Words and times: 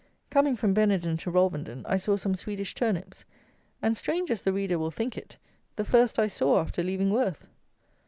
Coming 0.31 0.55
from 0.55 0.73
Benenden 0.73 1.17
to 1.19 1.31
Rolvenden 1.31 1.85
I 1.85 1.97
saw 1.97 2.17
some 2.17 2.33
Swedish 2.33 2.73
turnips, 2.73 3.23
and, 3.83 3.95
strange 3.95 4.31
as 4.31 4.41
the 4.41 4.51
reader 4.51 4.79
will 4.79 4.89
think 4.89 5.15
it, 5.15 5.37
the 5.75 5.85
first 5.85 6.17
I 6.17 6.25
saw 6.25 6.59
after 6.59 6.81
leaving 6.81 7.11
Worth! 7.11 7.45